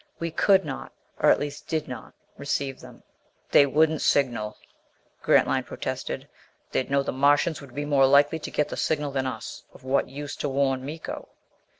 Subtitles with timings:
[0.17, 3.03] We could not or, at least, did not receive them.
[3.51, 4.57] "They wouldn't signal,"
[5.21, 6.27] Grantline protested.
[6.71, 9.61] "They'd know the Martians would be more likely to get the signal than us.
[9.75, 11.29] Of what use to warn Miko?"